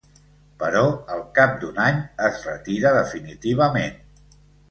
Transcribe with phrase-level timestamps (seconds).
[0.61, 0.81] Però
[1.15, 4.03] al cap d'un any es retira definitivament.